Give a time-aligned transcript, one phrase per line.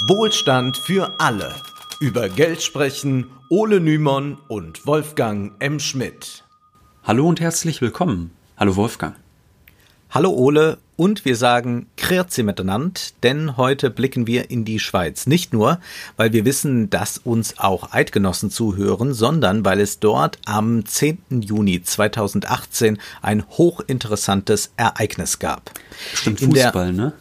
[0.00, 1.54] Wohlstand für alle.
[2.00, 5.80] Über Geld sprechen Ole Nymon und Wolfgang M.
[5.80, 6.44] Schmidt.
[7.02, 8.30] Hallo und herzlich willkommen.
[8.58, 9.16] Hallo Wolfgang.
[10.10, 15.26] Hallo Ole und wir sagen Grüezi miteinander, denn heute blicken wir in die Schweiz.
[15.26, 15.80] Nicht nur,
[16.18, 21.40] weil wir wissen, dass uns auch Eidgenossen zuhören, sondern weil es dort am 10.
[21.40, 25.70] Juni 2018 ein hochinteressantes Ereignis gab.
[26.12, 27.14] Stimmt Fußball, ne?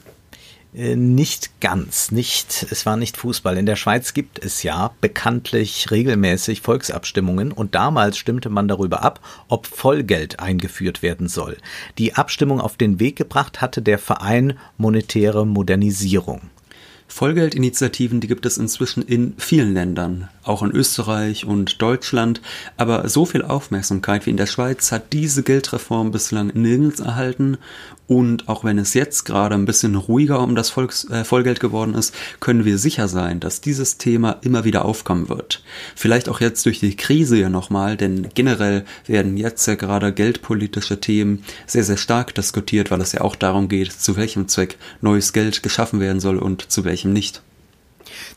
[0.75, 3.57] Äh, nicht ganz, nicht, es war nicht Fußball.
[3.57, 9.21] In der Schweiz gibt es ja bekanntlich regelmäßig Volksabstimmungen und damals stimmte man darüber ab,
[9.47, 11.57] ob Vollgeld eingeführt werden soll.
[11.97, 16.41] Die Abstimmung auf den Weg gebracht hatte der Verein Monetäre Modernisierung.
[17.07, 22.41] Vollgeldinitiativen, die gibt es inzwischen in vielen Ländern, auch in Österreich und Deutschland,
[22.77, 27.57] aber so viel Aufmerksamkeit wie in der Schweiz hat diese Geldreform bislang nirgends erhalten
[28.07, 31.95] und auch wenn es jetzt gerade ein bisschen ruhiger um das Volks, äh, Vollgeld geworden
[31.95, 35.63] ist, können wir sicher sein, dass dieses Thema immer wieder aufkommen wird.
[35.95, 40.99] Vielleicht auch jetzt durch die Krise ja nochmal, denn generell werden jetzt ja gerade geldpolitische
[40.99, 45.33] Themen sehr, sehr stark diskutiert, weil es ja auch darum geht, zu welchem Zweck neues
[45.33, 47.41] Geld geschaffen werden soll und zu welchem nicht.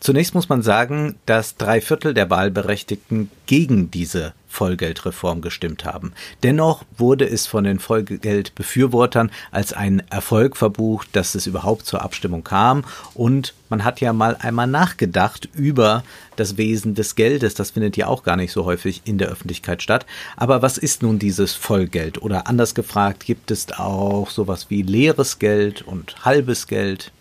[0.01, 6.13] Zunächst muss man sagen, dass drei Viertel der Wahlberechtigten gegen diese Vollgeldreform gestimmt haben.
[6.43, 12.45] Dennoch wurde es von den Vollgeldbefürwortern als ein Erfolg verbucht, dass es überhaupt zur Abstimmung
[12.45, 12.85] kam
[13.15, 16.03] und man hat ja mal einmal nachgedacht über
[16.37, 17.55] das Wesen des Geldes.
[17.55, 20.07] Das findet ja auch gar nicht so häufig in der Öffentlichkeit statt.
[20.37, 22.23] Aber was ist nun dieses Vollgeld?
[22.23, 27.13] Oder anders gefragt, gibt es auch sowas wie leeres Geld und halbes Geld?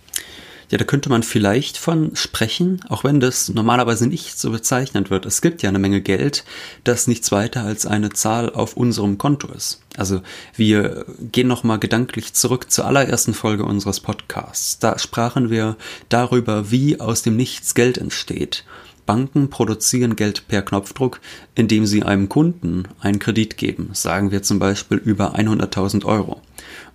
[0.69, 5.25] Ja, da könnte man vielleicht von sprechen, auch wenn das normalerweise nicht so bezeichnet wird.
[5.25, 6.43] Es gibt ja eine Menge Geld,
[6.83, 9.81] das nichts weiter als eine Zahl auf unserem Konto ist.
[9.95, 10.21] Also
[10.55, 14.77] wir gehen nochmal gedanklich zurück zur allerersten Folge unseres Podcasts.
[14.77, 15.77] Da sprachen wir
[16.09, 18.65] darüber, wie aus dem Nichts Geld entsteht.
[19.05, 21.21] Banken produzieren Geld per Knopfdruck,
[21.55, 26.41] indem sie einem Kunden einen Kredit geben, sagen wir zum Beispiel über 100.000 Euro.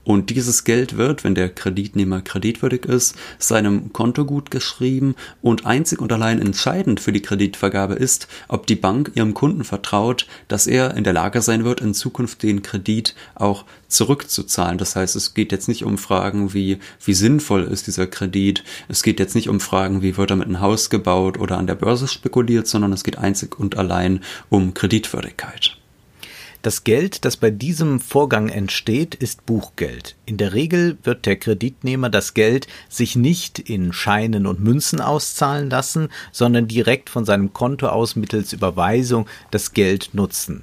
[0.04, 6.00] Und dieses Geld wird, wenn der Kreditnehmer kreditwürdig ist, seinem Konto gut geschrieben und einzig
[6.00, 10.96] und allein entscheidend für die Kreditvergabe ist, ob die Bank ihrem Kunden vertraut, dass er
[10.96, 14.78] in der Lage sein wird, in Zukunft den Kredit auch zurückzuzahlen.
[14.78, 18.64] Das heißt, es geht jetzt nicht um Fragen wie, wie sinnvoll ist dieser Kredit.
[18.88, 21.76] Es geht jetzt nicht um Fragen, wie wird damit ein Haus gebaut oder an der
[21.76, 25.76] Börse spekuliert, sondern es geht einzig und allein um Kreditwürdigkeit.
[26.62, 30.14] Das Geld, das bei diesem Vorgang entsteht, ist Buchgeld.
[30.26, 35.70] In der Regel wird der Kreditnehmer das Geld sich nicht in Scheinen und Münzen auszahlen
[35.70, 40.62] lassen, sondern direkt von seinem Konto aus mittels Überweisung das Geld nutzen.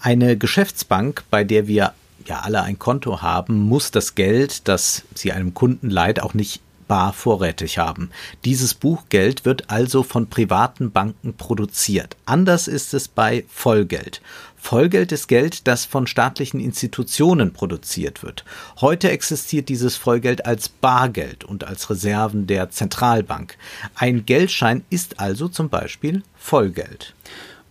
[0.00, 1.94] Eine Geschäftsbank, bei der wir
[2.26, 6.60] ja alle ein Konto haben, muss das Geld, das sie einem Kunden leiht, auch nicht
[6.90, 8.10] bar vorrätig haben.
[8.44, 12.16] Dieses Buchgeld wird also von privaten Banken produziert.
[12.26, 14.20] Anders ist es bei Vollgeld.
[14.62, 18.44] Vollgeld ist Geld, das von staatlichen Institutionen produziert wird.
[18.80, 23.56] Heute existiert dieses Vollgeld als Bargeld und als Reserven der Zentralbank.
[23.94, 27.14] Ein Geldschein ist also zum Beispiel Vollgeld.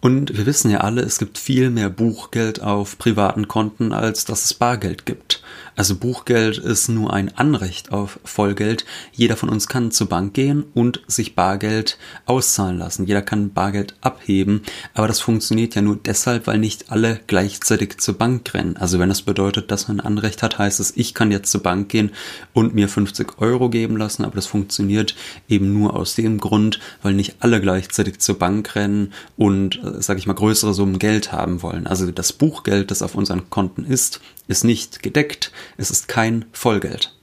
[0.01, 4.45] Und wir wissen ja alle, es gibt viel mehr Buchgeld auf privaten Konten, als dass
[4.45, 5.43] es Bargeld gibt.
[5.79, 8.83] Also Buchgeld ist nur ein Anrecht auf Vollgeld.
[9.13, 13.05] Jeder von uns kann zur Bank gehen und sich Bargeld auszahlen lassen.
[13.05, 18.17] Jeder kann Bargeld abheben, aber das funktioniert ja nur deshalb, weil nicht alle gleichzeitig zur
[18.17, 18.75] Bank rennen.
[18.75, 21.63] Also wenn das bedeutet, dass man ein Anrecht hat, heißt es, ich kann jetzt zur
[21.63, 22.11] Bank gehen
[22.51, 25.15] und mir 50 Euro geben lassen, aber das funktioniert
[25.47, 30.17] eben nur aus dem Grund, weil nicht alle gleichzeitig zur Bank rennen und, äh, sag
[30.17, 31.87] ich mal, größere Summen Geld haben wollen.
[31.87, 37.15] Also das Buchgeld, das auf unseren Konten ist, ist nicht gedeckt, es ist kein Vollgeld.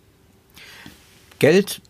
[1.39, 1.81] Geld,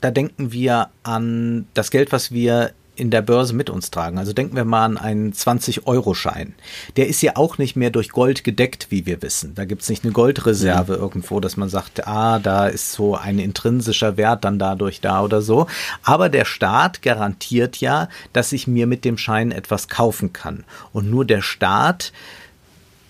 [0.00, 4.18] da denken wir an das Geld, was wir in der Börse mit uns tragen.
[4.18, 6.54] Also denken wir mal an einen 20-Euro-Schein.
[6.96, 9.54] Der ist ja auch nicht mehr durch Gold gedeckt, wie wir wissen.
[9.54, 11.02] Da gibt es nicht eine Goldreserve mhm.
[11.02, 15.42] irgendwo, dass man sagt, ah, da ist so ein intrinsischer Wert dann dadurch da oder
[15.42, 15.66] so.
[16.02, 20.64] Aber der Staat garantiert ja, dass ich mir mit dem Schein etwas kaufen kann.
[20.92, 22.12] Und nur der Staat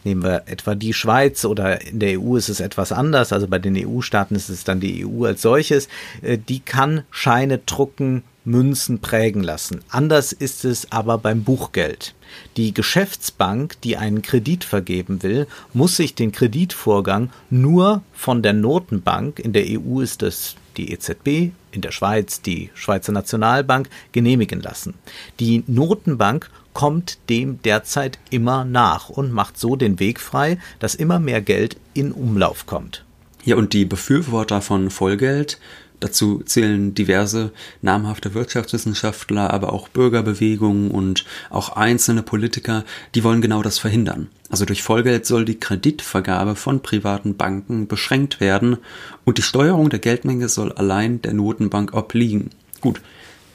[0.06, 3.58] Nehmen wir etwa die Schweiz oder in der EU ist es etwas anders, also bei
[3.58, 5.88] den EU-Staaten ist es dann die EU als solches,
[6.22, 9.80] äh, die kann Scheine drucken, Münzen prägen lassen.
[9.90, 12.14] Anders ist es aber beim Buchgeld.
[12.56, 19.38] Die Geschäftsbank, die einen Kredit vergeben will, muss sich den Kreditvorgang nur von der Notenbank,
[19.38, 24.94] in der EU ist es die EZB, in der Schweiz die Schweizer Nationalbank, genehmigen lassen.
[25.40, 31.18] Die Notenbank kommt dem derzeit immer nach und macht so den Weg frei, dass immer
[31.18, 33.02] mehr Geld in Umlauf kommt.
[33.44, 35.60] Ja, und die Befürworter von Vollgeld
[36.00, 42.84] Dazu zählen diverse namhafte Wirtschaftswissenschaftler, aber auch Bürgerbewegungen und auch einzelne Politiker,
[43.14, 44.28] die wollen genau das verhindern.
[44.50, 48.76] Also durch Vollgeld soll die Kreditvergabe von privaten Banken beschränkt werden
[49.24, 52.50] und die Steuerung der Geldmenge soll allein der Notenbank obliegen.
[52.80, 53.00] Gut,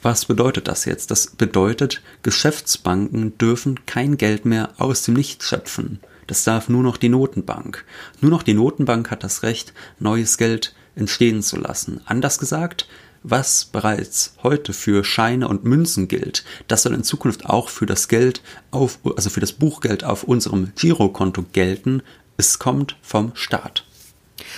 [0.01, 1.11] was bedeutet das jetzt?
[1.11, 5.99] Das bedeutet, Geschäftsbanken dürfen kein Geld mehr aus dem Nichts schöpfen.
[6.25, 7.85] Das darf nur noch die Notenbank.
[8.19, 12.01] Nur noch die Notenbank hat das Recht, neues Geld entstehen zu lassen.
[12.05, 12.87] Anders gesagt,
[13.23, 18.07] was bereits heute für Scheine und Münzen gilt, das soll in Zukunft auch für das
[18.07, 18.41] Geld
[18.71, 22.01] auf, also für das Buchgeld auf unserem Girokonto gelten.
[22.37, 23.85] Es kommt vom Staat.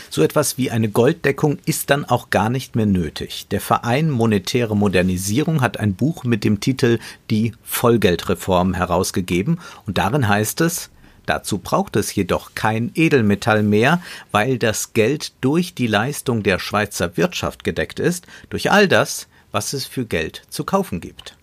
[0.09, 3.47] So etwas wie eine Golddeckung ist dann auch gar nicht mehr nötig.
[3.51, 6.99] Der Verein Monetäre Modernisierung hat ein Buch mit dem Titel
[7.29, 10.89] Die Vollgeldreform herausgegeben und darin heißt es,
[11.25, 17.17] Dazu braucht es jedoch kein Edelmetall mehr, weil das Geld durch die Leistung der Schweizer
[17.17, 21.35] Wirtschaft gedeckt ist, durch all das, was es für Geld zu kaufen gibt.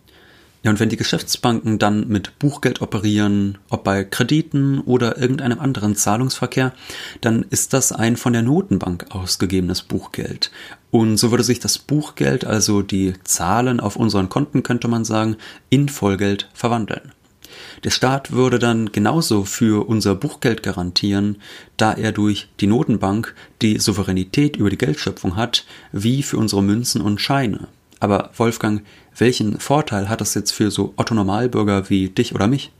[0.62, 5.96] Ja, und wenn die Geschäftsbanken dann mit Buchgeld operieren, ob bei Krediten oder irgendeinem anderen
[5.96, 6.74] Zahlungsverkehr,
[7.22, 10.50] dann ist das ein von der Notenbank ausgegebenes Buchgeld.
[10.90, 15.36] Und so würde sich das Buchgeld, also die Zahlen auf unseren Konten, könnte man sagen,
[15.70, 17.12] in Vollgeld verwandeln.
[17.84, 21.36] Der Staat würde dann genauso für unser Buchgeld garantieren,
[21.76, 27.00] da er durch die Notenbank die Souveränität über die Geldschöpfung hat, wie für unsere Münzen
[27.00, 27.68] und Scheine.
[28.00, 28.82] Aber Wolfgang,
[29.16, 32.70] welchen Vorteil hat das jetzt für so Otto Normalbürger wie dich oder mich?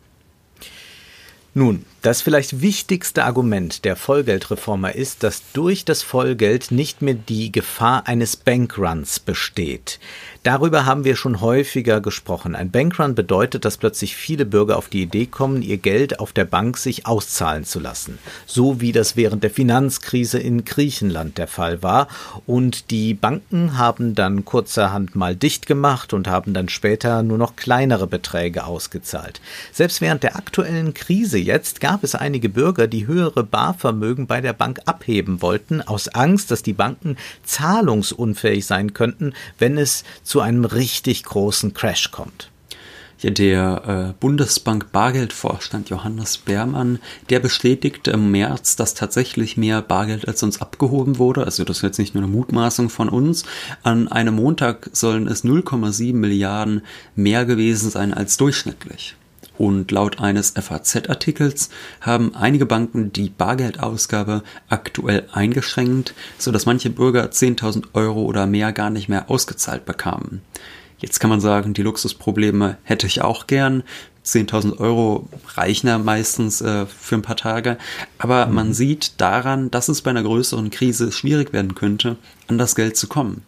[1.53, 7.53] Nun, das vielleicht wichtigste Argument der Vollgeldreformer ist, dass durch das Vollgeld nicht mehr die
[7.53, 9.99] Gefahr eines Bankruns besteht.
[10.43, 12.55] Darüber haben wir schon häufiger gesprochen.
[12.55, 16.47] Ein Bankrun bedeutet, dass plötzlich viele Bürger auf die Idee kommen, ihr Geld auf der
[16.47, 18.19] Bank sich auszahlen zu lassen.
[18.47, 22.09] So wie das während der Finanzkrise in Griechenland der Fall war.
[22.47, 27.57] Und die Banken haben dann kurzerhand mal dicht gemacht und haben dann später nur noch
[27.57, 29.43] kleinere Beträge ausgezahlt.
[29.73, 34.53] Selbst während der aktuellen Krise jetzt gab es einige Bürger, die höhere Barvermögen bei der
[34.53, 40.65] Bank abheben wollten, aus Angst, dass die Banken zahlungsunfähig sein könnten, wenn es zu einem
[40.65, 42.53] richtig großen Crash kommt.
[43.19, 50.29] Ja, der äh, Bundesbank Bargeldvorstand Johannes Beermann, der bestätigt im März, dass tatsächlich mehr Bargeld
[50.29, 51.45] als uns abgehoben wurde.
[51.45, 53.43] Also das ist jetzt nicht nur eine Mutmaßung von uns.
[53.83, 56.83] An einem Montag sollen es 0,7 Milliarden
[57.17, 59.17] mehr gewesen sein als durchschnittlich.
[59.61, 61.69] Und laut eines FAZ-Artikels
[62.01, 68.73] haben einige Banken die Bargeldausgabe aktuell eingeschränkt, so dass manche Bürger 10.000 Euro oder mehr
[68.73, 70.41] gar nicht mehr ausgezahlt bekamen.
[70.97, 73.83] Jetzt kann man sagen, die Luxusprobleme hätte ich auch gern.
[74.25, 77.77] 10.000 Euro reichen ja meistens äh, für ein paar Tage.
[78.17, 78.55] Aber mhm.
[78.55, 82.17] man sieht daran, dass es bei einer größeren Krise schwierig werden könnte,
[82.49, 83.43] an das Geld zu kommen.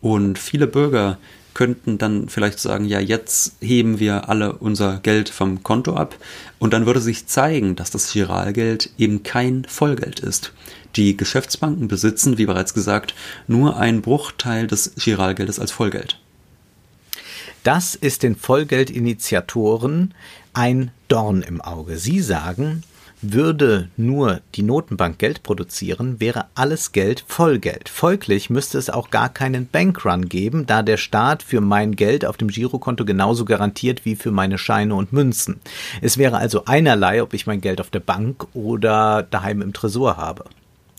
[0.00, 1.18] Und viele Bürger,
[1.54, 6.16] könnten dann vielleicht sagen, ja, jetzt heben wir alle unser Geld vom Konto ab
[6.58, 10.52] und dann würde sich zeigen, dass das Giralgeld eben kein Vollgeld ist.
[10.96, 13.14] Die Geschäftsbanken besitzen, wie bereits gesagt,
[13.46, 16.18] nur einen Bruchteil des Giralgeldes als Vollgeld.
[17.62, 20.14] Das ist den Vollgeldinitiatoren
[20.52, 21.96] ein Dorn im Auge.
[21.96, 22.82] Sie sagen,
[23.22, 27.88] würde nur die Notenbank Geld produzieren, wäre alles Geld Vollgeld.
[27.88, 32.36] Folglich müsste es auch gar keinen Bankrun geben, da der Staat für mein Geld auf
[32.36, 35.60] dem Girokonto genauso garantiert wie für meine Scheine und Münzen.
[36.00, 40.16] Es wäre also einerlei, ob ich mein Geld auf der Bank oder daheim im Tresor
[40.16, 40.44] habe.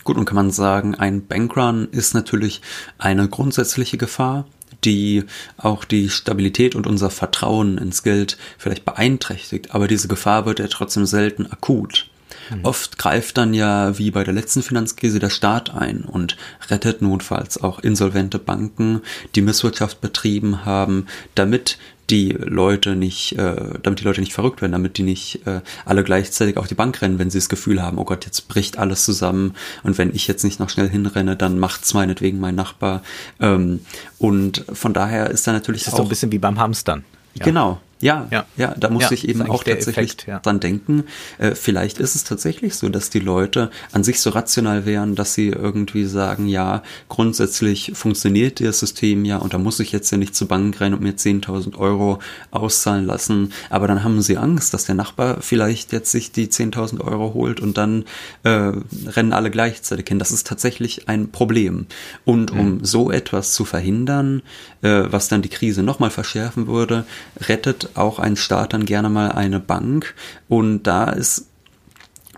[0.02, 2.60] Gut, und kann man sagen, ein Bankrun ist natürlich
[2.98, 4.46] eine grundsätzliche Gefahr,
[4.84, 5.24] die
[5.56, 10.66] auch die Stabilität und unser Vertrauen ins Geld vielleicht beeinträchtigt, aber diese Gefahr wird ja
[10.68, 12.10] trotzdem selten akut.
[12.50, 12.64] Mhm.
[12.64, 16.36] Oft greift dann ja, wie bei der letzten Finanzkrise, der Staat ein und
[16.68, 19.00] rettet notfalls auch insolvente Banken,
[19.34, 21.78] die Misswirtschaft betrieben haben, damit
[22.10, 26.04] die Leute nicht, äh, damit die Leute nicht verrückt werden, damit die nicht äh, alle
[26.04, 29.04] gleichzeitig auf die Bank rennen, wenn sie das Gefühl haben, oh Gott, jetzt bricht alles
[29.04, 33.02] zusammen und wenn ich jetzt nicht noch schnell hinrenne, dann macht's meinetwegen mein Nachbar.
[33.40, 33.80] Ähm,
[34.18, 37.04] und von daher ist da natürlich das ist auch so ein bisschen wie beim Hamstern.
[37.34, 37.44] Ja.
[37.44, 40.38] Genau, ja, ja, ja, da muss ja, ich eben auch tatsächlich Effekt, ja.
[40.40, 41.04] dran denken.
[41.38, 45.34] Äh, vielleicht ist es tatsächlich so, dass die Leute an sich so rational wären, dass
[45.34, 50.18] sie irgendwie sagen, ja, grundsätzlich funktioniert das System ja und da muss ich jetzt ja
[50.18, 52.18] nicht zur Bank rennen und mir 10.000 Euro
[52.50, 53.52] auszahlen lassen.
[53.70, 57.60] Aber dann haben sie Angst, dass der Nachbar vielleicht jetzt sich die 10.000 Euro holt
[57.60, 58.04] und dann
[58.42, 58.72] äh,
[59.06, 60.18] rennen alle gleichzeitig hin.
[60.18, 61.86] Das ist tatsächlich ein Problem.
[62.24, 62.84] Und um mhm.
[62.84, 64.42] so etwas zu verhindern,
[64.82, 67.04] äh, was dann die Krise nochmal verschärfen würde,
[67.40, 70.14] rettet auch ein Staat dann gerne mal eine Bank
[70.48, 71.46] und da ist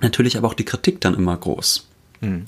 [0.00, 1.86] natürlich aber auch die Kritik dann immer groß.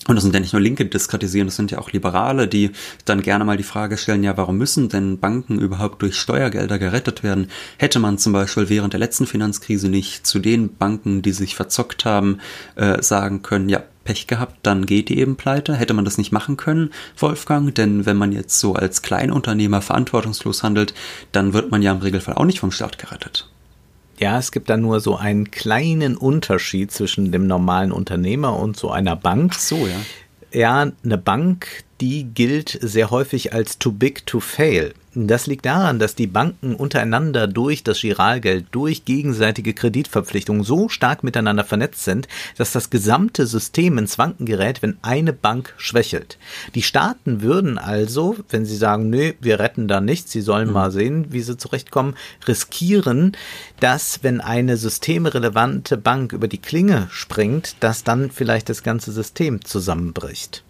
[0.07, 2.49] Und das sind ja nicht nur Linke, die das kritisieren, das sind ja auch Liberale,
[2.49, 2.71] die
[3.05, 7.23] dann gerne mal die Frage stellen, ja, warum müssen denn Banken überhaupt durch Steuergelder gerettet
[7.23, 7.49] werden?
[7.77, 12.05] Hätte man zum Beispiel während der letzten Finanzkrise nicht zu den Banken, die sich verzockt
[12.05, 12.39] haben,
[12.77, 15.75] äh, sagen können, ja, Pech gehabt, dann geht die eben pleite.
[15.75, 16.89] Hätte man das nicht machen können,
[17.19, 17.75] Wolfgang?
[17.75, 20.95] Denn wenn man jetzt so als Kleinunternehmer verantwortungslos handelt,
[21.31, 23.51] dann wird man ja im Regelfall auch nicht vom Staat gerettet.
[24.19, 28.91] Ja, es gibt da nur so einen kleinen Unterschied zwischen dem normalen Unternehmer und so
[28.91, 29.53] einer Bank.
[29.55, 30.59] So, ja.
[30.59, 34.95] Ja, eine Bank, die gilt sehr häufig als too big to fail.
[35.15, 41.25] Das liegt daran, dass die Banken untereinander durch das Giralgeld, durch gegenseitige Kreditverpflichtungen so stark
[41.25, 46.39] miteinander vernetzt sind, dass das gesamte System ins Wanken gerät, wenn eine Bank schwächelt.
[46.77, 50.75] Die Staaten würden also, wenn sie sagen, nö, wir retten da nichts, sie sollen mhm.
[50.75, 52.15] mal sehen, wie sie zurechtkommen,
[52.47, 53.33] riskieren,
[53.81, 59.65] dass wenn eine systemrelevante Bank über die Klinge springt, dass dann vielleicht das ganze System
[59.65, 60.63] zusammenbricht.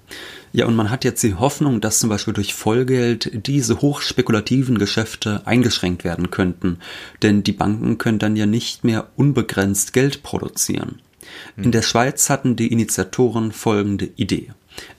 [0.58, 5.42] Ja, und man hat jetzt die Hoffnung, dass zum Beispiel durch Vollgeld diese hochspekulativen Geschäfte
[5.46, 6.80] eingeschränkt werden könnten,
[7.22, 11.00] denn die Banken können dann ja nicht mehr unbegrenzt Geld produzieren.
[11.56, 11.70] In hm.
[11.70, 14.50] der Schweiz hatten die Initiatoren folgende Idee.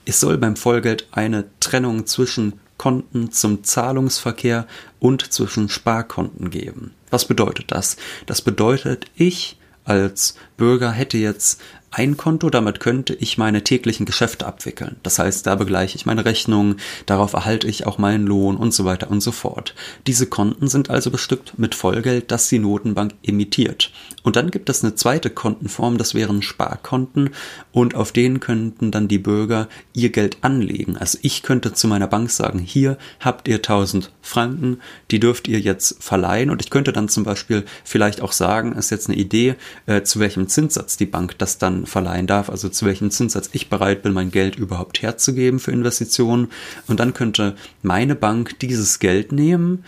[0.06, 4.66] Es soll beim Vollgeld eine Trennung zwischen Konten zum Zahlungsverkehr
[4.98, 6.94] und zwischen Sparkonten geben.
[7.10, 7.98] Was bedeutet das?
[8.24, 11.60] Das bedeutet, ich als Bürger hätte jetzt
[11.92, 14.96] ein Konto, damit könnte ich meine täglichen Geschäfte abwickeln.
[15.02, 18.84] Das heißt, da begleiche ich meine Rechnungen, darauf erhalte ich auch meinen Lohn und so
[18.84, 19.74] weiter und so fort.
[20.06, 23.90] Diese Konten sind also bestückt mit Vollgeld, das die Notenbank emittiert.
[24.22, 27.30] Und dann gibt es eine zweite Kontenform, das wären Sparkonten
[27.72, 30.96] und auf denen könnten dann die Bürger ihr Geld anlegen.
[30.96, 34.78] Also ich könnte zu meiner Bank sagen, hier habt ihr 1000 Franken,
[35.10, 38.90] die dürft ihr jetzt verleihen und ich könnte dann zum Beispiel vielleicht auch sagen, ist
[38.90, 39.56] jetzt eine Idee,
[39.86, 43.68] äh, zu welchem Zinssatz die Bank das dann verleihen darf, also zu welchem Zinssatz ich
[43.68, 46.48] bereit bin, mein Geld überhaupt herzugeben für Investitionen.
[46.86, 49.84] Und dann könnte meine Bank dieses Geld nehmen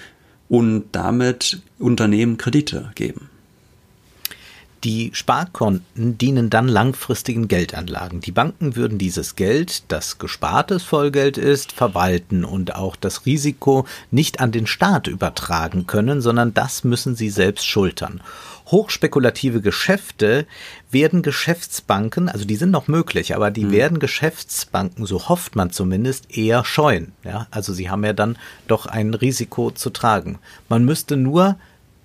[0.49, 3.32] und damit Unternehmen Kredite geben.
[4.85, 8.21] Die Sparkonten dienen dann langfristigen Geldanlagen.
[8.21, 14.41] Die Banken würden dieses Geld, das gespartes Vollgeld ist, verwalten und auch das Risiko nicht
[14.41, 18.21] an den Staat übertragen können, sondern das müssen sie selbst schultern
[18.73, 20.47] hochspekulative Geschäfte
[20.91, 23.73] werden Geschäftsbanken, also die sind noch möglich, aber die mhm.
[23.73, 27.13] werden Geschäftsbanken, so hofft man zumindest, eher scheuen.
[27.23, 30.39] Ja, also sie haben ja dann doch ein Risiko zu tragen.
[30.69, 31.57] Man müsste nur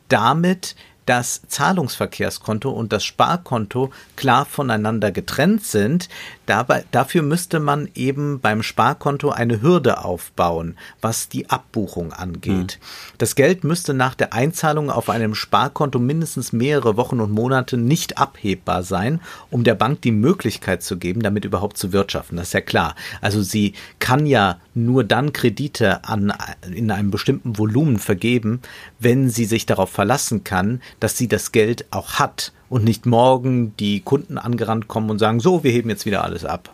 [0.09, 0.75] damit
[1.07, 6.09] das Zahlungsverkehrskonto und das Sparkonto klar voneinander getrennt sind.
[6.47, 12.79] Dabei, dafür müsste man eben beim Sparkonto eine Hürde aufbauen, was die Abbuchung angeht.
[12.79, 13.15] Mhm.
[13.17, 18.17] Das Geld müsste nach der Einzahlung auf einem Sparkonto mindestens mehrere Wochen und Monate nicht
[18.17, 19.19] abhebbar sein,
[19.51, 22.37] um der Bank die Möglichkeit zu geben, damit überhaupt zu wirtschaften.
[22.37, 22.95] Das ist ja klar.
[23.19, 26.31] Also sie kann ja nur dann Kredite an,
[26.73, 28.61] in einem bestimmten Volumen vergeben,
[28.99, 33.75] wenn sie sich darauf verlassen kann, dass sie das Geld auch hat und nicht morgen
[33.77, 36.73] die Kunden angerannt kommen und sagen, so, wir heben jetzt wieder alles ab.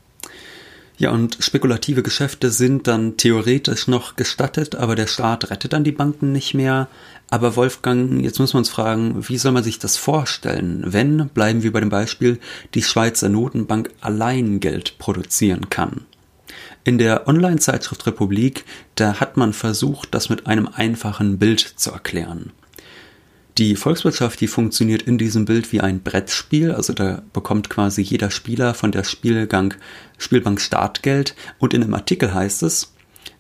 [0.98, 5.92] Ja, und spekulative Geschäfte sind dann theoretisch noch gestattet, aber der Staat rettet dann die
[5.92, 6.88] Banken nicht mehr.
[7.30, 11.64] Aber Wolfgang, jetzt muss man uns fragen, wie soll man sich das vorstellen, wenn, bleiben
[11.64, 12.40] wir bei dem Beispiel,
[12.76, 16.06] die Schweizer Notenbank allein Geld produzieren kann?
[16.84, 22.52] In der Online-Zeitschrift Republik, da hat man versucht, das mit einem einfachen Bild zu erklären.
[23.60, 28.32] Die Volkswirtschaft, die funktioniert in diesem Bild wie ein Brettspiel, also da bekommt quasi jeder
[28.32, 29.76] Spieler von der Spielgang,
[30.18, 32.94] Spielbank Startgeld und in dem Artikel heißt es,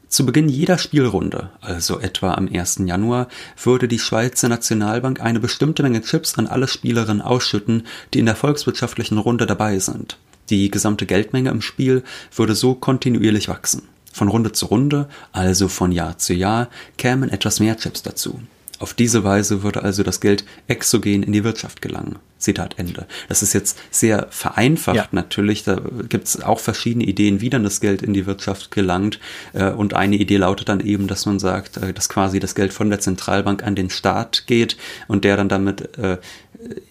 [0.09, 2.81] zu Beginn jeder Spielrunde, also etwa am 1.
[2.85, 3.27] Januar,
[3.63, 8.35] würde die Schweizer Nationalbank eine bestimmte Menge Chips an alle Spielerinnen ausschütten, die in der
[8.35, 10.19] volkswirtschaftlichen Runde dabei sind.
[10.51, 12.03] Die gesamte Geldmenge im Spiel
[12.35, 13.81] würde so kontinuierlich wachsen.
[14.11, 18.39] Von Runde zu Runde, also von Jahr zu Jahr, kämen etwas mehr Chips dazu.
[18.83, 22.19] Auf diese Weise würde also das Geld exogen in die Wirtschaft gelangen.
[22.37, 23.07] Zitat Ende.
[23.29, 25.07] Das ist jetzt sehr vereinfacht ja.
[25.13, 25.63] natürlich.
[25.63, 29.21] Da gibt es auch verschiedene Ideen, wie dann das Geld in die Wirtschaft gelangt.
[29.53, 32.73] Äh, und eine Idee lautet dann eben, dass man sagt, äh, dass quasi das Geld
[32.73, 34.75] von der Zentralbank an den Staat geht
[35.07, 36.17] und der dann damit äh,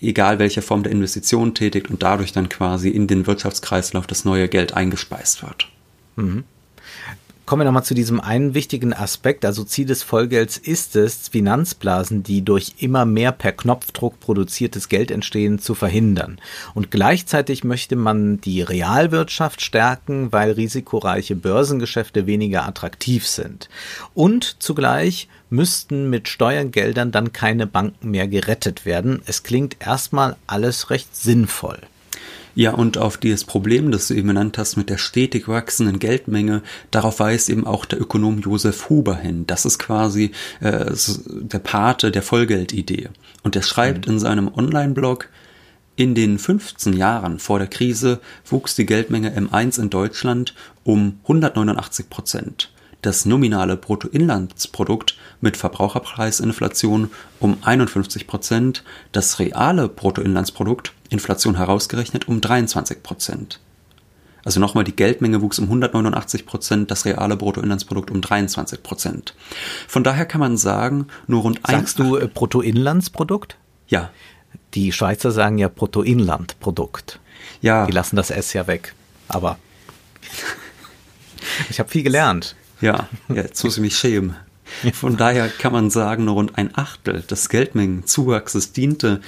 [0.01, 4.49] egal welche Form der Investition tätigt und dadurch dann quasi in den Wirtschaftskreislauf das neue
[4.49, 5.69] Geld eingespeist wird.
[6.17, 6.45] Mhm.
[7.53, 9.45] Kommen wir nochmal zu diesem einen wichtigen Aspekt.
[9.45, 15.11] Also Ziel des Vollgelds ist es, Finanzblasen, die durch immer mehr per Knopfdruck produziertes Geld
[15.11, 16.41] entstehen, zu verhindern.
[16.73, 23.69] Und gleichzeitig möchte man die Realwirtschaft stärken, weil risikoreiche Börsengeschäfte weniger attraktiv sind.
[24.15, 29.21] Und zugleich müssten mit Steuergeldern dann keine Banken mehr gerettet werden.
[29.27, 31.81] Es klingt erstmal alles recht sinnvoll.
[32.55, 36.63] Ja, und auf dieses Problem, das du eben genannt hast, mit der stetig wachsenden Geldmenge,
[36.91, 39.47] darauf weist eben auch der Ökonom Josef Huber hin.
[39.47, 40.93] Das ist quasi äh,
[41.27, 43.09] der Pate der Vollgeldidee.
[43.43, 44.15] Und er schreibt mhm.
[44.15, 45.29] in seinem Online-Blog,
[45.97, 50.55] in den 15 Jahren vor der Krise wuchs die Geldmenge M1 in Deutschland
[50.85, 52.72] um 189 Prozent,
[53.03, 63.03] das nominale Bruttoinlandsprodukt mit Verbraucherpreisinflation um 51 Prozent, das reale Bruttoinlandsprodukt, Inflation herausgerechnet, um 23
[63.03, 63.61] Prozent.
[64.45, 69.35] Also nochmal, die Geldmenge wuchs um 189 Prozent, das reale Bruttoinlandsprodukt um 23 Prozent.
[69.87, 71.77] Von daher kann man sagen, nur rund ein.
[71.77, 73.57] Sagst du äh, Bruttoinlandsprodukt?
[73.87, 74.11] Ja.
[74.75, 77.21] Die Schweizer sagen ja Bruttoinlandprodukt.
[77.61, 77.87] Ja.
[77.87, 78.95] Die lassen das S ja weg.
[79.29, 79.59] Aber
[81.71, 82.57] ich habe viel gelernt.
[82.83, 84.37] Ja, jetzt muss ich mich schämen.
[84.93, 89.21] Von daher kann man sagen, nur rund ein Achtel des Geldmengenzuwachses diente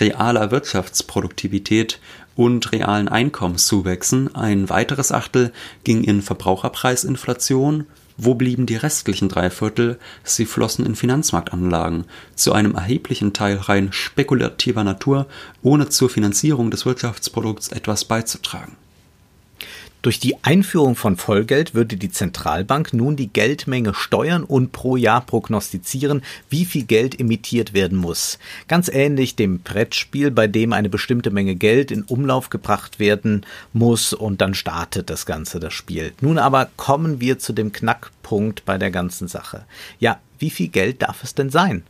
[0.00, 2.00] realer Wirtschaftsproduktivität
[2.36, 4.34] und realen Einkommenszuwächsen.
[4.34, 5.52] Ein weiteres Achtel
[5.84, 7.86] ging in Verbraucherpreisinflation.
[8.16, 9.98] Wo blieben die restlichen drei Viertel?
[10.24, 12.04] Sie flossen in Finanzmarktanlagen,
[12.34, 15.26] zu einem erheblichen Teil rein spekulativer Natur,
[15.62, 18.76] ohne zur Finanzierung des Wirtschaftsprodukts etwas beizutragen.
[20.02, 25.20] Durch die Einführung von Vollgeld würde die Zentralbank nun die Geldmenge steuern und pro Jahr
[25.20, 28.40] prognostizieren, wie viel Geld emittiert werden muss.
[28.66, 34.12] Ganz ähnlich dem Brettspiel, bei dem eine bestimmte Menge Geld in Umlauf gebracht werden muss
[34.12, 36.12] und dann startet das Ganze das Spiel.
[36.20, 39.64] Nun aber kommen wir zu dem Knackpunkt bei der ganzen Sache.
[40.00, 41.84] Ja, wie viel Geld darf es denn sein?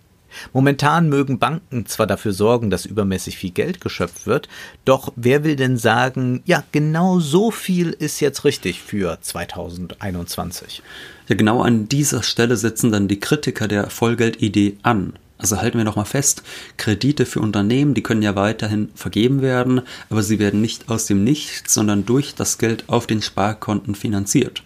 [0.53, 4.49] Momentan mögen Banken zwar dafür sorgen, dass übermäßig viel Geld geschöpft wird,
[4.85, 10.83] doch wer will denn sagen, ja, genau so viel ist jetzt richtig für 2021?
[11.29, 15.15] Ja, genau an dieser Stelle setzen dann die Kritiker der Vollgeldidee an.
[15.43, 16.45] Also halten wir noch mal fest,
[16.77, 21.25] Kredite für Unternehmen, die können ja weiterhin vergeben werden, aber sie werden nicht aus dem
[21.25, 24.63] Nichts, sondern durch das Geld auf den Sparkonten finanziert.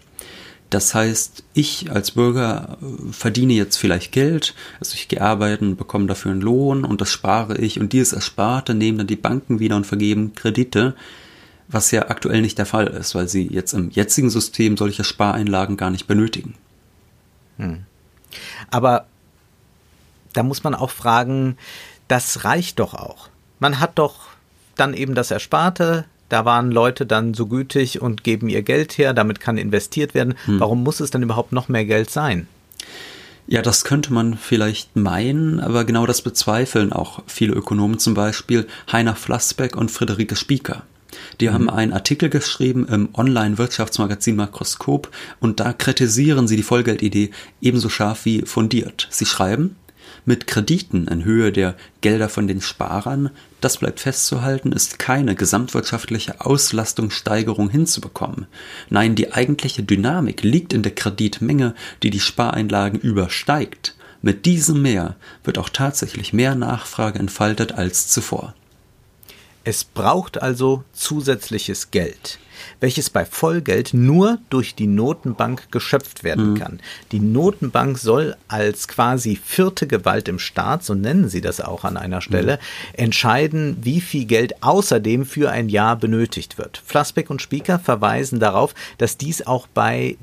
[0.69, 6.07] Das heißt, ich als Bürger äh, verdiene jetzt vielleicht Geld, also ich gehe arbeiten, bekomme
[6.07, 9.77] dafür einen Lohn und das spare ich und dieses Ersparte nehmen dann die Banken wieder
[9.77, 10.95] und vergeben Kredite,
[11.69, 15.77] was ja aktuell nicht der Fall ist, weil sie jetzt im jetzigen System solche Spareinlagen
[15.77, 16.55] gar nicht benötigen.
[17.57, 17.85] Hm.
[18.69, 19.05] Aber
[20.33, 21.57] da muss man auch fragen,
[22.07, 23.29] das reicht doch auch.
[23.59, 24.27] Man hat doch
[24.75, 29.13] dann eben das Ersparte, da waren Leute dann so gütig und geben ihr Geld her,
[29.13, 30.35] damit kann investiert werden.
[30.45, 30.59] Hm.
[30.59, 32.47] Warum muss es dann überhaupt noch mehr Geld sein?
[33.49, 38.67] Ja, das könnte man vielleicht meinen, aber genau das bezweifeln auch viele Ökonomen, zum Beispiel
[38.91, 40.83] Heiner Flassbeck und Friederike Spieker.
[41.39, 41.53] Die mhm.
[41.53, 45.09] haben einen Artikel geschrieben im Online-Wirtschaftsmagazin Makroskop
[45.39, 49.07] und da kritisieren sie die Vollgeldidee ebenso scharf wie fundiert.
[49.11, 49.77] Sie schreiben,
[50.27, 56.41] mit Krediten in Höhe der Gelder von den Sparern, das bleibt festzuhalten, ist keine gesamtwirtschaftliche
[56.41, 58.45] Auslastungssteigerung hinzubekommen.
[58.89, 63.95] Nein, die eigentliche Dynamik liegt in der Kreditmenge, die die Spareinlagen übersteigt.
[64.21, 68.53] Mit diesem Mehr wird auch tatsächlich mehr Nachfrage entfaltet als zuvor.
[69.67, 72.39] Es braucht also zusätzliches Geld
[72.79, 76.57] welches bei Vollgeld nur durch die Notenbank geschöpft werden mhm.
[76.57, 76.79] kann.
[77.11, 81.97] Die Notenbank soll als quasi vierte Gewalt im Staat, so nennen sie das auch an
[81.97, 83.03] einer Stelle, mhm.
[83.03, 86.81] entscheiden, wie viel Geld außerdem für ein Jahr benötigt wird.
[86.83, 90.17] Flassbeck und Spieker verweisen darauf, dass dies auch bei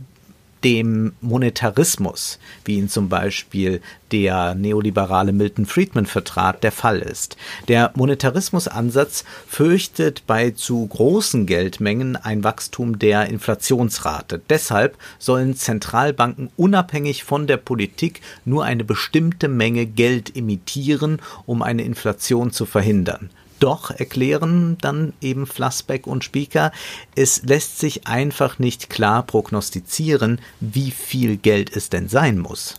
[0.65, 7.37] dem Monetarismus, wie ihn zum Beispiel der neoliberale Milton Friedman vertrat, der Fall ist.
[7.69, 14.41] Der Monetarismusansatz fürchtet bei zu großen Geldmengen ein Wachstum der Inflationsrate.
[14.49, 21.83] Deshalb sollen Zentralbanken unabhängig von der Politik nur eine bestimmte Menge Geld emittieren, um eine
[21.83, 23.31] Inflation zu verhindern.
[23.65, 26.71] Doch erklären dann eben Flassbeck und Spieker,
[27.17, 32.75] es lässt sich einfach nicht klar prognostizieren, wie viel Geld es denn sein muss.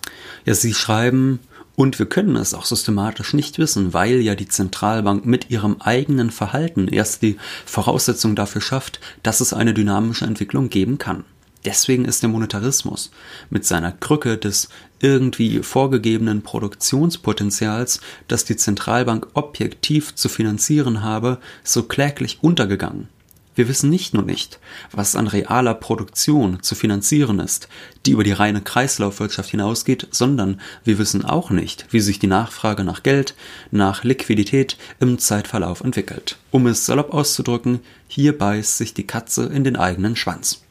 [0.45, 1.39] Ja, Sie schreiben,
[1.75, 6.29] und wir können es auch systematisch nicht wissen, weil ja die Zentralbank mit ihrem eigenen
[6.29, 11.23] Verhalten erst die Voraussetzung dafür schafft, dass es eine dynamische Entwicklung geben kann.
[11.65, 13.09] Deswegen ist der Monetarismus
[13.49, 14.69] mit seiner Krücke des
[15.05, 23.07] irgendwie vorgegebenen Produktionspotenzials, das die Zentralbank objektiv zu finanzieren habe, so kläglich untergegangen.
[23.53, 24.59] Wir wissen nicht nur nicht,
[24.91, 27.69] was an realer Produktion zu finanzieren ist,
[28.05, 32.83] die über die reine Kreislaufwirtschaft hinausgeht, sondern wir wissen auch nicht, wie sich die Nachfrage
[32.83, 33.35] nach Geld,
[33.69, 36.37] nach Liquidität im Zeitverlauf entwickelt.
[36.49, 40.64] Um es salopp auszudrücken, hier beißt sich die Katze in den eigenen Schwanz.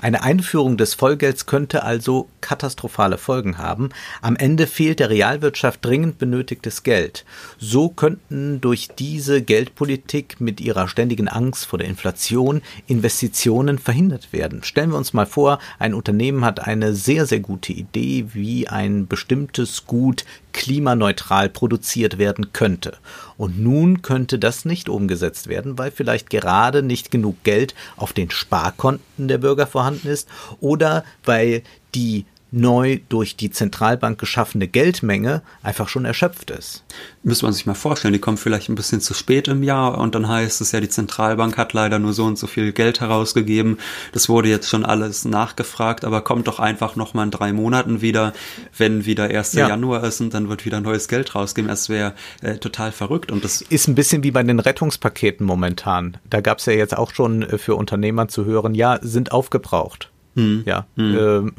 [0.00, 3.88] Eine Einführung des Vollgelds könnte also katastrophale Folgen haben.
[4.22, 7.24] Am Ende fehlt der Realwirtschaft dringend benötigtes Geld.
[7.58, 14.62] So könnten durch diese Geldpolitik mit ihrer ständigen Angst vor der Inflation Investitionen verhindert werden.
[14.62, 19.08] Stellen wir uns mal vor, ein Unternehmen hat eine sehr, sehr gute Idee, wie ein
[19.08, 20.24] bestimmtes Gut
[20.58, 22.96] klimaneutral produziert werden könnte.
[23.36, 28.32] Und nun könnte das nicht umgesetzt werden, weil vielleicht gerade nicht genug Geld auf den
[28.32, 31.62] Sparkonten der Bürger vorhanden ist oder weil
[31.94, 36.84] die neu durch die Zentralbank geschaffene Geldmenge einfach schon erschöpft ist.
[37.22, 40.14] Müsste man sich mal vorstellen, die kommen vielleicht ein bisschen zu spät im Jahr und
[40.14, 43.78] dann heißt es ja, die Zentralbank hat leider nur so und so viel Geld herausgegeben.
[44.12, 48.32] Das wurde jetzt schon alles nachgefragt, aber kommt doch einfach nochmal in drei Monaten wieder,
[48.76, 49.52] wenn wieder 1.
[49.52, 49.68] Ja.
[49.68, 51.68] Januar ist und dann wird wieder neues Geld rausgegeben.
[51.68, 56.16] Das wäre äh, total verrückt und das ist ein bisschen wie bei den Rettungspaketen momentan.
[56.28, 60.10] Da gab es ja jetzt auch schon äh, für Unternehmer zu hören, ja, sind aufgebraucht.
[60.34, 60.62] Hm.
[60.64, 60.86] Ja.
[60.96, 61.18] Hm.
[61.18, 61.52] Ähm,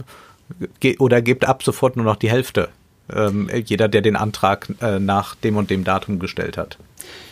[0.99, 2.69] oder gebt ab sofort nur noch die Hälfte.
[3.11, 6.77] Ähm, jeder, der den Antrag äh, nach dem und dem Datum gestellt hat.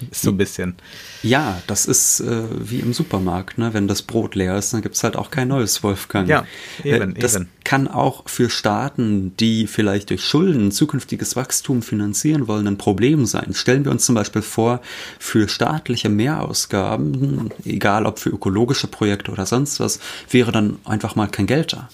[0.09, 0.75] Ist so ein bisschen.
[1.21, 3.73] Ja, das ist äh, wie im Supermarkt, ne?
[3.73, 6.27] Wenn das Brot leer ist, dann gibt es halt auch kein neues Wolfgang.
[6.27, 6.45] Ja,
[6.83, 7.49] eben, äh, das eben.
[7.63, 13.53] kann auch für Staaten, die vielleicht durch Schulden zukünftiges Wachstum finanzieren wollen, ein Problem sein.
[13.53, 14.81] Stellen wir uns zum Beispiel vor,
[15.19, 19.99] für staatliche Mehrausgaben, egal ob für ökologische Projekte oder sonst was,
[20.29, 21.89] wäre dann einfach mal kein Geld da.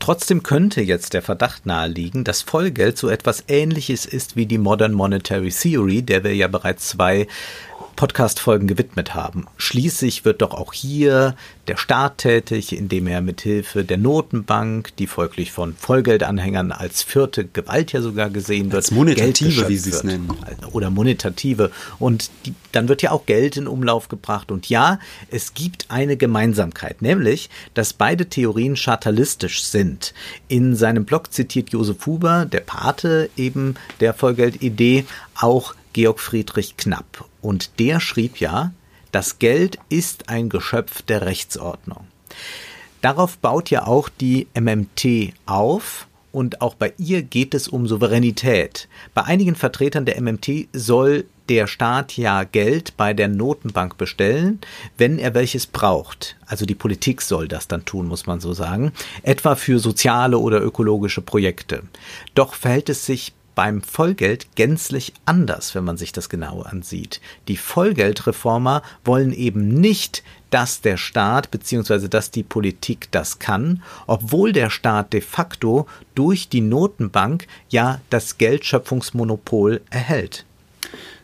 [0.00, 4.92] Trotzdem könnte jetzt der Verdacht naheliegen, dass Vollgeld so etwas Ähnliches ist wie die Modern
[4.92, 7.28] Monetary Theory, der wir ja bereits zwei
[7.96, 9.46] Podcast-Folgen gewidmet haben.
[9.56, 11.34] Schließlich wird doch auch hier
[11.68, 17.92] der Staat tätig, indem er mithilfe der Notenbank, die folglich von Vollgeldanhängern als vierte Gewalt
[17.92, 20.32] ja sogar gesehen wird, als monetative, wie sie es nennen.
[20.72, 21.70] Oder monetative.
[21.98, 24.50] Und die, dann wird ja auch Geld in Umlauf gebracht.
[24.50, 24.98] Und ja,
[25.30, 30.14] es gibt eine Gemeinsamkeit, nämlich, dass beide Theorien chartalistisch sind.
[30.48, 35.04] In seinem Blog zitiert Josef Huber, der Pate eben der Vollgeldidee,
[35.36, 37.24] auch Georg Friedrich Knapp.
[37.40, 38.72] Und der schrieb ja,
[39.12, 42.06] das Geld ist ein Geschöpf der Rechtsordnung.
[43.00, 48.88] Darauf baut ja auch die MMT auf und auch bei ihr geht es um Souveränität.
[49.14, 54.60] Bei einigen Vertretern der MMT soll der Staat ja Geld bei der Notenbank bestellen,
[54.96, 56.36] wenn er welches braucht.
[56.46, 58.92] Also die Politik soll das dann tun, muss man so sagen,
[59.24, 61.82] etwa für soziale oder ökologische Projekte.
[62.34, 67.20] Doch verhält es sich beim Vollgeld gänzlich anders, wenn man sich das genau ansieht.
[67.46, 72.08] Die Vollgeldreformer wollen eben nicht, dass der Staat bzw.
[72.08, 78.38] dass die Politik das kann, obwohl der Staat de facto durch die Notenbank ja das
[78.38, 80.46] Geldschöpfungsmonopol erhält.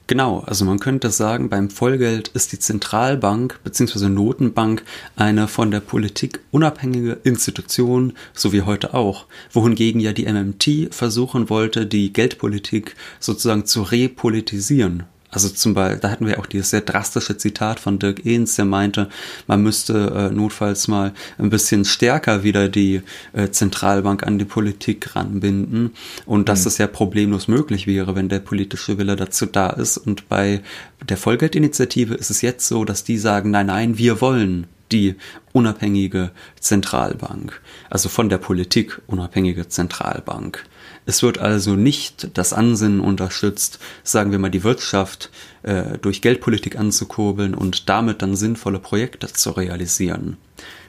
[0.09, 4.09] Genau, also man könnte sagen, beim Vollgeld ist die Zentralbank bzw.
[4.09, 4.85] Notenbank
[5.17, 11.51] eine von der Politik unabhängige Institution, so wie heute auch, wohingegen ja die MMT versuchen
[11.51, 15.05] wollte, die Geldpolitik sozusagen zu repolitisieren
[15.37, 18.65] also zum Beispiel, da hatten wir auch dieses sehr drastische Zitat von Dirk Ehns, der
[18.65, 19.11] meinte,
[19.47, 23.03] man müsste äh, notfalls mal ein bisschen stärker wieder die
[23.35, 25.91] äh, Zentralbank an die Politik ranbinden
[26.25, 26.65] und dass mhm.
[26.65, 29.99] das ja problemlos möglich wäre, wenn der politische Wille dazu da ist.
[29.99, 30.63] Und bei
[31.07, 35.17] der Vollgeldinitiative ist es jetzt so, dass die sagen, nein, nein, wir wollen die
[35.53, 40.65] unabhängige Zentralbank, also von der Politik unabhängige Zentralbank.
[41.07, 45.31] Es wird also nicht das Ansinnen unterstützt, sagen wir mal, die Wirtschaft
[45.63, 50.37] äh, durch Geldpolitik anzukurbeln und damit dann sinnvolle Projekte zu realisieren.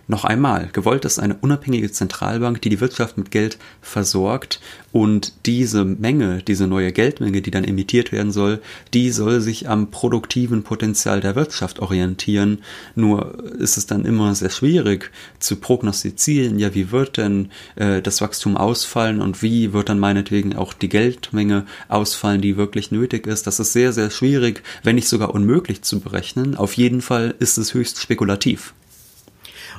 [0.10, 4.62] Noch einmal, gewollt ist eine unabhängige Zentralbank, die die Wirtschaft mit Geld versorgt
[4.94, 8.62] und diese Menge, diese neue Geldmenge, die dann emittiert werden soll,
[8.94, 12.60] die soll sich am produktiven Potenzial der Wirtschaft orientieren.
[12.96, 18.22] Nur ist es dann immer sehr schwierig zu prognostizieren, ja, wie wird denn äh, das
[18.22, 23.46] Wachstum ausfallen und wie wird dann meinetwegen auch die Geldmenge ausfallen, die wirklich nötig ist.
[23.46, 26.56] Das ist sehr, sehr schwierig, wenn nicht sogar unmöglich zu berechnen.
[26.56, 28.74] Auf jeden Fall ist es höchst spekulativ.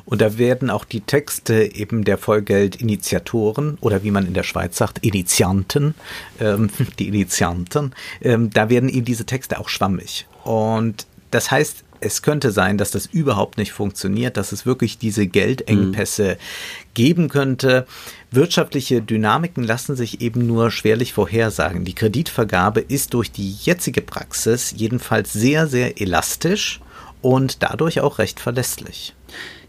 [0.08, 4.78] Und da werden auch die Texte eben der Vollgeldinitiatoren oder wie man in der Schweiz
[4.78, 5.94] sagt, Initianten,
[6.40, 10.26] ähm, die Initianten, ähm, da werden eben diese Texte auch schwammig.
[10.44, 15.26] Und das heißt, es könnte sein, dass das überhaupt nicht funktioniert, dass es wirklich diese
[15.26, 16.94] Geldengpässe mhm.
[16.94, 17.86] geben könnte.
[18.30, 21.84] Wirtschaftliche Dynamiken lassen sich eben nur schwerlich vorhersagen.
[21.84, 26.80] Die Kreditvergabe ist durch die jetzige Praxis jedenfalls sehr, sehr elastisch
[27.20, 29.14] und dadurch auch recht verlässlich.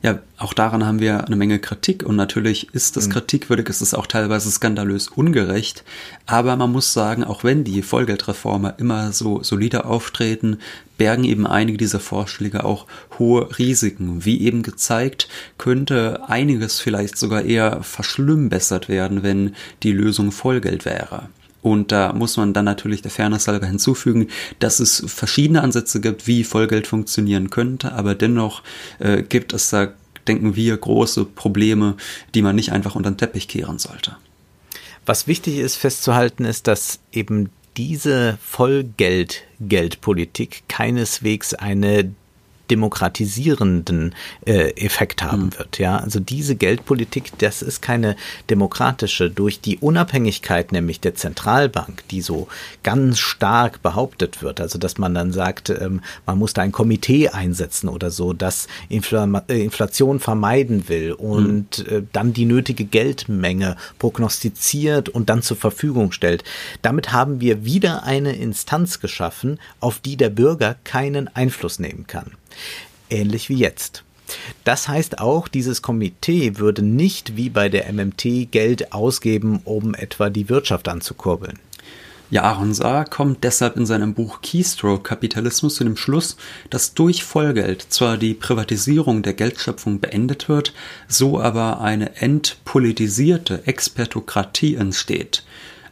[0.02, 3.14] Ja, auch daran haben wir eine Menge Kritik und natürlich ist das mhm.
[3.14, 5.84] kritikwürdig, ist es auch teilweise skandalös ungerecht,
[6.26, 10.60] aber man muss sagen, auch wenn die Vollgeldreformer immer so solide auftreten,
[10.98, 12.86] bergen eben einige dieser Vorschläge auch
[13.18, 14.24] hohe Risiken.
[14.24, 21.30] Wie eben gezeigt, könnte einiges vielleicht sogar eher verschlimmbessert werden, wenn die Lösung Vollgeld wäre.
[21.62, 26.26] Und da muss man dann natürlich der Fairness halber hinzufügen, dass es verschiedene Ansätze gibt,
[26.28, 28.64] wie Vollgeld funktionieren könnte, aber dennoch
[29.00, 29.90] äh, gibt es da,
[30.28, 31.98] denken wir, große Probleme,
[32.34, 34.16] die man nicht einfach unter den Teppich kehren sollte.
[35.06, 42.16] Was wichtig ist festzuhalten, ist, dass eben diese Vollgeld-Geldpolitik keineswegs eine
[42.70, 45.58] demokratisierenden äh, Effekt haben mhm.
[45.58, 45.80] wird.
[45.80, 48.16] Ja, also diese Geldpolitik, das ist keine
[48.50, 49.30] demokratische.
[49.30, 52.48] Durch die Unabhängigkeit nämlich der Zentralbank, die so
[52.84, 57.30] ganz stark behauptet wird, also dass man dann sagt, ähm, man muss da ein Komitee
[57.30, 61.98] einsetzen oder so, das Infl äh, Inflation vermeiden will und mhm.
[61.98, 66.44] äh, dann die nötige Geldmenge prognostiziert und dann zur Verfügung stellt.
[66.82, 72.32] Damit haben wir wieder eine Instanz geschaffen, auf die der Bürger keinen Einfluss nehmen kann
[73.10, 74.04] ähnlich wie jetzt.
[74.64, 80.30] Das heißt auch, dieses Komitee würde nicht wie bei der MMT Geld ausgeben, um etwa
[80.30, 81.60] die Wirtschaft anzukurbeln.
[82.32, 82.76] Ja, Aaron
[83.10, 86.38] kommt deshalb in seinem Buch Keystroke Kapitalismus zu dem Schluss,
[86.70, 90.74] dass durch Vollgeld zwar die Privatisierung der Geldschöpfung beendet wird,
[91.08, 95.44] so aber eine entpolitisierte Expertokratie entsteht,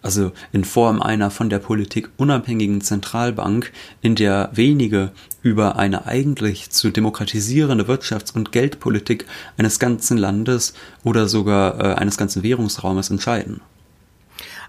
[0.07, 6.69] also in Form einer von der Politik unabhängigen Zentralbank, in der wenige über eine eigentlich
[6.69, 9.25] zu demokratisierende Wirtschafts- und Geldpolitik
[9.57, 13.59] eines ganzen Landes oder sogar äh, eines ganzen Währungsraumes entscheiden.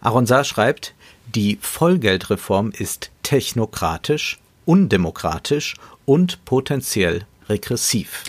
[0.01, 0.92] Aaron Saar schreibt,
[1.33, 8.24] die Vollgeldreform ist technokratisch, undemokratisch und potenziell regressiv.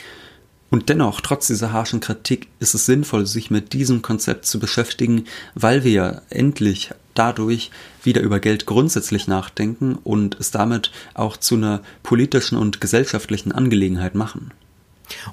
[0.69, 5.25] Und dennoch, trotz dieser harschen Kritik, ist es sinnvoll, sich mit diesem Konzept zu beschäftigen,
[5.55, 7.71] weil wir endlich dadurch
[8.03, 14.15] wieder über Geld grundsätzlich nachdenken und es damit auch zu einer politischen und gesellschaftlichen Angelegenheit
[14.15, 14.51] machen.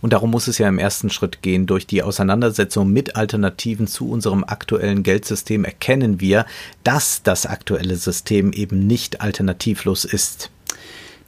[0.01, 1.67] Und darum muss es ja im ersten Schritt gehen.
[1.67, 6.47] Durch die Auseinandersetzung mit Alternativen zu unserem aktuellen Geldsystem erkennen wir,
[6.83, 10.51] dass das aktuelle System eben nicht alternativlos ist.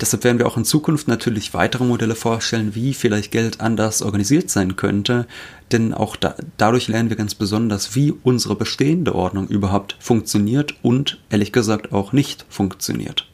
[0.01, 4.49] Deshalb werden wir auch in Zukunft natürlich weitere Modelle vorstellen, wie vielleicht Geld anders organisiert
[4.49, 5.27] sein könnte.
[5.73, 11.21] Denn auch da, dadurch lernen wir ganz besonders, wie unsere bestehende Ordnung überhaupt funktioniert und
[11.31, 13.29] ehrlich gesagt auch nicht funktioniert.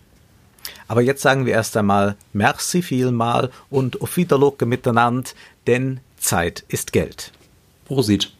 [0.88, 5.31] Aber jetzt sagen wir erst einmal Merci vielmal und auf Wiedersehen miteinander,
[5.66, 7.33] denn Zeit ist Geld.
[7.85, 8.33] Prosit.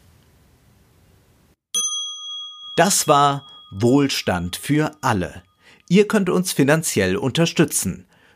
[2.75, 5.43] Das war Wohlstand für alle.
[5.87, 8.05] Ihr könnt uns finanziell unterstützen